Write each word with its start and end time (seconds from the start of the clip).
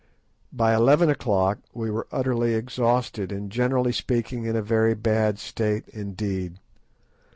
By 0.51 0.73
eleven 0.73 1.11
o'clock 1.11 1.59
we 1.75 1.91
were 1.91 2.07
utterly 2.11 2.55
exhausted, 2.55 3.31
and, 3.31 3.51
generally 3.51 3.91
speaking, 3.91 4.45
in 4.45 4.55
a 4.55 4.61
very 4.63 4.95
bad 4.95 5.37
state 5.37 5.87
indeed. 5.89 6.57